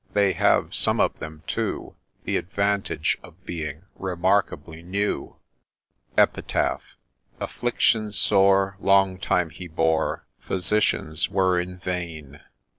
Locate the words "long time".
8.79-9.51